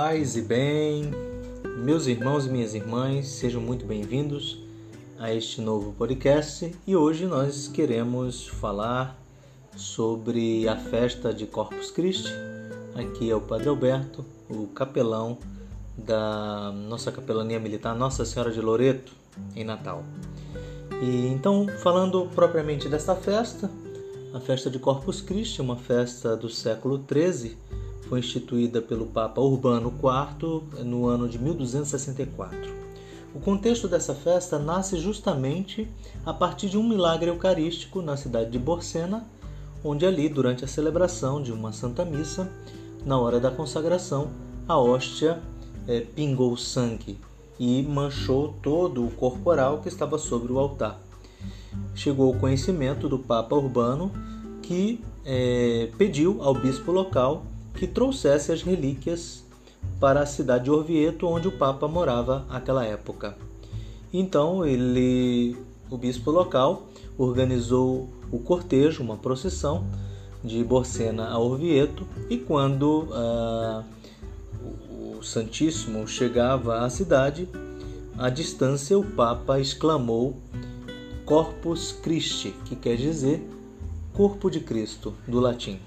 [0.00, 1.10] Paz e bem,
[1.78, 4.56] meus irmãos e minhas irmãs, sejam muito bem-vindos
[5.18, 9.20] a este novo podcast e hoje nós queremos falar
[9.76, 12.30] sobre a festa de Corpus Christi.
[12.94, 15.36] Aqui é o Padre Alberto, o capelão
[15.96, 19.12] da nossa capelania militar Nossa Senhora de Loreto,
[19.56, 20.04] em Natal.
[21.02, 23.68] E então, falando propriamente desta festa,
[24.32, 27.58] a festa de Corpus Christi, uma festa do século XIII,
[28.08, 32.78] foi instituída pelo Papa Urbano IV no ano de 1264.
[33.34, 35.86] O contexto dessa festa nasce justamente
[36.24, 39.26] a partir de um milagre eucarístico na cidade de Borcena,
[39.84, 42.50] onde ali, durante a celebração de uma Santa Missa,
[43.04, 44.30] na hora da consagração,
[44.66, 45.40] a hóstia
[45.86, 47.18] é, pingou sangue
[47.60, 50.98] e manchou todo o corporal que estava sobre o altar.
[51.94, 54.10] Chegou ao conhecimento do Papa Urbano
[54.62, 57.44] que é, pediu ao bispo local
[57.78, 59.44] que trouxesse as relíquias
[60.00, 63.36] para a cidade de Orvieto, onde o Papa morava naquela época.
[64.12, 65.56] Então ele,
[65.88, 69.86] o bispo local, organizou o cortejo, uma procissão
[70.42, 73.84] de Borcena a Orvieto, e quando uh,
[75.16, 77.48] o Santíssimo chegava à cidade,
[78.16, 80.36] à distância o Papa exclamou
[81.24, 83.48] Corpus Christi, que quer dizer
[84.12, 85.78] Corpo de Cristo, do latim.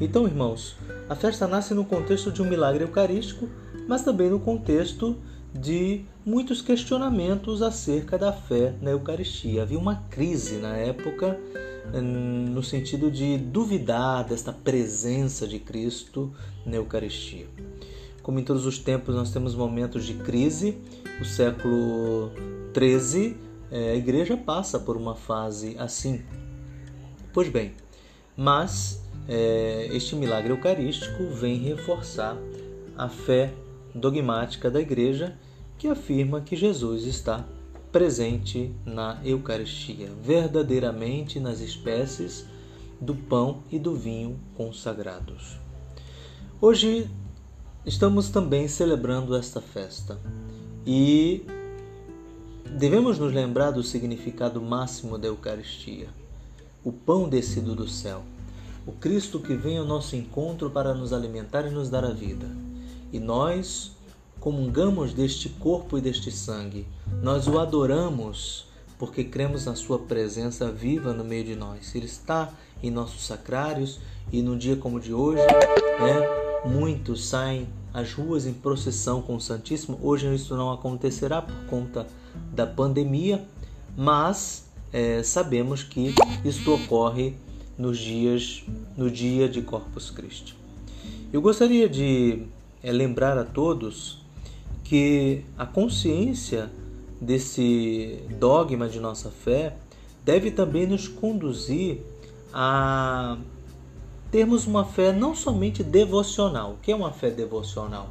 [0.00, 0.76] Então, irmãos,
[1.08, 3.48] a festa nasce no contexto de um milagre eucarístico,
[3.88, 5.16] mas também no contexto
[5.54, 9.62] de muitos questionamentos acerca da fé na Eucaristia.
[9.62, 11.38] Havia uma crise na época
[11.94, 16.32] hum, no sentido de duvidar desta presença de Cristo
[16.64, 17.46] na Eucaristia.
[18.22, 20.78] Como em todos os tempos nós temos momentos de crise,
[21.20, 22.30] o século
[22.74, 23.36] XIII,
[23.70, 26.22] eh, a igreja passa por uma fase assim.
[27.32, 27.72] Pois bem,
[28.36, 32.36] mas é, este milagre eucarístico vem reforçar
[32.96, 33.52] a fé
[33.94, 35.36] dogmática da Igreja
[35.78, 37.44] que afirma que Jesus está
[37.90, 42.46] presente na Eucaristia, verdadeiramente nas espécies
[43.00, 45.58] do pão e do vinho consagrados.
[46.60, 47.08] Hoje
[47.84, 50.18] estamos também celebrando esta festa
[50.86, 51.44] e
[52.78, 56.08] devemos nos lembrar do significado máximo da Eucaristia,
[56.84, 58.22] o pão descido do céu
[58.86, 62.46] o Cristo que vem ao nosso encontro para nos alimentar e nos dar a vida.
[63.12, 63.92] E nós
[64.40, 66.86] comungamos deste corpo e deste sangue.
[67.22, 68.66] Nós o adoramos
[68.98, 71.94] porque cremos na sua presença viva no meio de nós.
[71.94, 74.00] Ele está em nossos sacrários
[74.32, 79.36] e num dia como o de hoje, né, muitos saem às ruas em procissão com
[79.36, 79.98] o Santíssimo.
[80.02, 82.06] Hoje isso não acontecerá por conta
[82.52, 83.44] da pandemia,
[83.96, 86.14] mas é, sabemos que
[86.44, 87.36] isto ocorre
[87.76, 88.64] nos dias
[88.96, 90.56] no dia de Corpus Christi.
[91.32, 92.42] Eu gostaria de
[92.82, 94.20] é, lembrar a todos
[94.84, 96.70] que a consciência
[97.20, 99.76] desse dogma de nossa fé
[100.24, 102.02] deve também nos conduzir
[102.52, 103.38] a
[104.30, 106.72] termos uma fé não somente devocional.
[106.72, 108.10] O que é uma fé devocional?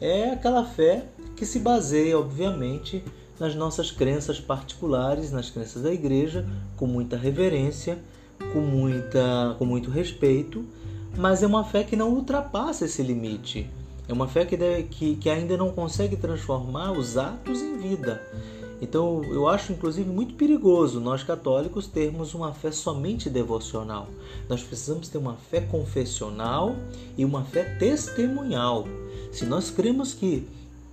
[0.00, 1.06] É aquela fé
[1.36, 3.02] que se baseia, obviamente,
[3.38, 6.46] nas nossas crenças particulares, nas crenças da igreja,
[6.76, 7.98] com muita reverência
[8.52, 10.64] com, muita, com muito respeito,
[11.16, 13.68] mas é uma fé que não ultrapassa esse limite.
[14.08, 18.20] É uma fé que, deve, que, que ainda não consegue transformar os atos em vida.
[18.82, 24.08] Então eu acho inclusive muito perigoso nós católicos termos uma fé somente devocional.
[24.48, 26.74] Nós precisamos ter uma fé confessional
[27.16, 28.88] e uma fé testemunhal.
[29.30, 30.48] Se nós cremos que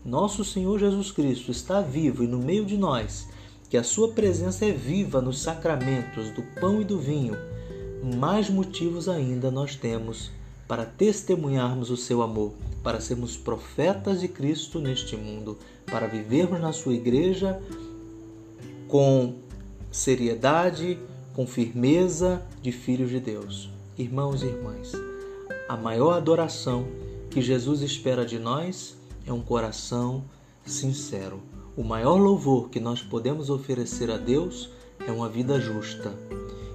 [0.06, 3.28] nosso Senhor Jesus Cristo está vivo e no meio de nós
[3.70, 7.36] que a sua presença é viva nos sacramentos do pão e do vinho,
[8.16, 10.32] mais motivos ainda nós temos
[10.68, 16.72] para testemunharmos o seu amor, para sermos profetas de Cristo neste mundo, para vivermos na
[16.72, 17.62] sua igreja
[18.88, 19.36] com
[19.92, 20.98] seriedade,
[21.34, 23.70] com firmeza de filhos de Deus.
[23.98, 24.92] Irmãos e irmãs,
[25.68, 26.88] a maior adoração
[27.30, 30.24] que Jesus espera de nós é um coração
[30.66, 31.42] sincero
[31.78, 34.68] o maior louvor que nós podemos oferecer a Deus
[35.08, 36.12] é uma vida justa,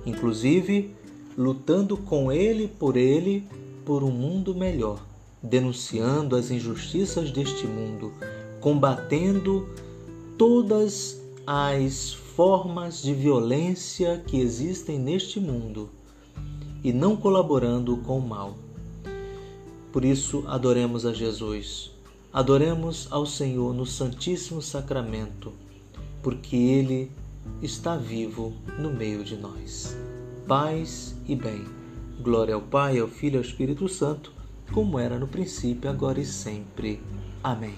[0.06, 0.94] inclusive
[1.36, 3.44] lutando com Ele, por Ele,
[3.84, 5.04] por um mundo melhor,
[5.42, 8.12] denunciando as injustiças deste mundo,
[8.60, 9.68] combatendo
[10.38, 15.90] todas as formas de violência que existem neste mundo
[16.84, 18.54] e não colaborando com o mal.
[19.92, 21.90] Por isso, adoremos a Jesus
[22.32, 25.52] Adoremos ao Senhor no Santíssimo Sacramento,
[26.22, 27.12] porque Ele
[27.60, 29.94] está vivo no meio de nós.
[30.48, 31.62] Paz e bem.
[32.22, 34.32] Glória ao Pai, ao Filho e ao Espírito Santo,
[34.72, 37.02] como era no princípio, agora e sempre.
[37.42, 37.74] Amém.